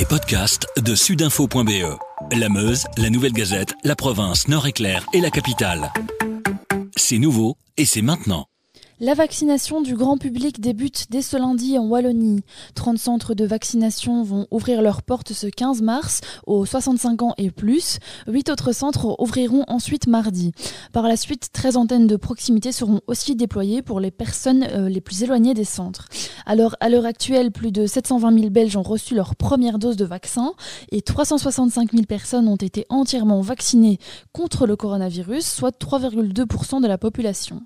[0.00, 1.98] Les podcasts de sudinfo.be.
[2.32, 5.92] La Meuse, la Nouvelle Gazette, la province Nord-Éclair et la capitale.
[6.96, 8.46] C'est nouveau et c'est maintenant.
[9.02, 12.42] La vaccination du grand public débute dès ce lundi en Wallonie.
[12.74, 17.50] 30 centres de vaccination vont ouvrir leurs portes ce 15 mars aux 65 ans et
[17.50, 17.98] plus.
[18.28, 20.52] 8 autres centres ouvriront ensuite mardi.
[20.92, 25.00] Par la suite, 13 antennes de proximité seront aussi déployées pour les personnes euh, les
[25.00, 26.06] plus éloignées des centres.
[26.46, 30.04] Alors, à l'heure actuelle, plus de 720 000 Belges ont reçu leur première dose de
[30.04, 30.52] vaccin
[30.90, 33.98] et 365 000 personnes ont été entièrement vaccinées
[34.32, 37.62] contre le coronavirus, soit 3,2% de la population.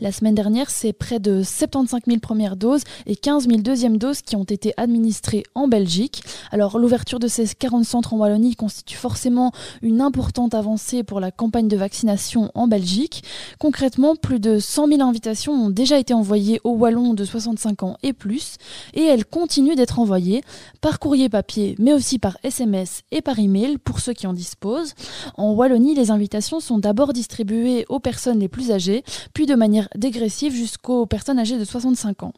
[0.00, 4.22] La semaine dernière, c'est près de 75 000 premières doses et 15 000 deuxièmes doses
[4.22, 6.22] qui ont été administrées en Belgique.
[6.50, 9.52] Alors l'ouverture de ces 40 centres en Wallonie constitue forcément
[9.82, 13.24] une importante avancée pour la campagne de vaccination en Belgique.
[13.58, 17.96] Concrètement, plus de 100 000 invitations ont déjà été envoyées aux Wallons de 65 ans
[18.02, 18.58] et plus
[18.94, 20.42] et elles continuent d'être envoyées
[20.80, 24.94] par courrier papier mais aussi par SMS et par email pour ceux qui en disposent.
[25.36, 29.02] En Wallonie, les invitations sont d'abord distribuées aux personnes les plus âgées
[29.34, 32.32] puis de manière dégressive jusqu'aux personnes âgées de 65 ans.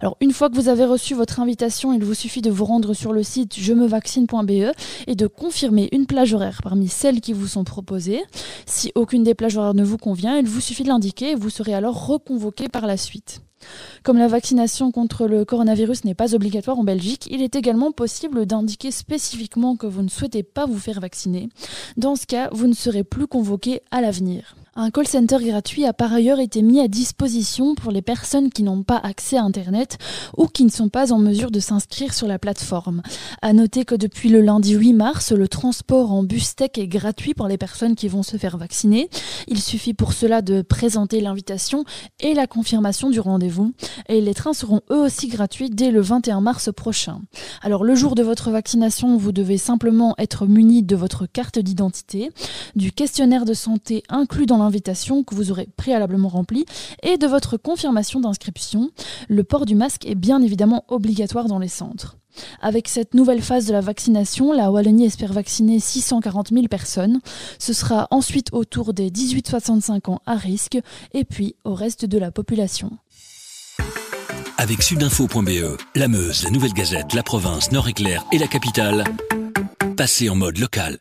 [0.00, 2.94] Alors une fois que vous avez reçu votre invitation, il vous suffit de vous rendre
[2.94, 4.72] sur le site je me vaccine.be
[5.06, 8.22] et de confirmer une plage horaire parmi celles qui vous sont proposées.
[8.66, 11.50] Si aucune des plages horaires ne vous convient, il vous suffit de l'indiquer et vous
[11.50, 13.40] serez alors reconvoqué par la suite.
[14.02, 18.46] Comme la vaccination contre le coronavirus n'est pas obligatoire en Belgique, il est également possible
[18.46, 21.48] d'indiquer spécifiquement que vous ne souhaitez pas vous faire vacciner.
[21.96, 24.56] Dans ce cas, vous ne serez plus convoqué à l'avenir.
[24.76, 28.64] Un call center gratuit a par ailleurs été mis à disposition pour les personnes qui
[28.64, 29.98] n'ont pas accès à Internet
[30.36, 33.00] ou qui ne sont pas en mesure de s'inscrire sur la plateforme.
[33.40, 37.34] À noter que depuis le lundi 8 mars, le transport en bus tech est gratuit
[37.34, 39.08] pour les personnes qui vont se faire vacciner.
[39.46, 41.84] Il suffit pour cela de présenter l'invitation
[42.18, 43.74] et la confirmation du rendez-vous.
[44.08, 47.20] Et les trains seront eux aussi gratuits dès le 21 mars prochain.
[47.62, 52.32] Alors le jour de votre vaccination, vous devez simplement être muni de votre carte d'identité,
[52.76, 56.64] du questionnaire de santé inclus dans invitation que vous aurez préalablement remplie
[57.02, 58.90] et de votre confirmation d'inscription.
[59.28, 62.16] Le port du masque est bien évidemment obligatoire dans les centres.
[62.60, 67.20] Avec cette nouvelle phase de la vaccination, la Wallonie espère vacciner 640 000 personnes.
[67.58, 70.78] Ce sera ensuite au tour des 18-65 ans à risque
[71.12, 72.90] et puis au reste de la population.
[74.56, 79.04] Avec sudinfo.be, la Meuse, la Nouvelle Gazette, la province Nord-Éclair et la capitale,
[79.96, 80.98] passez en mode local.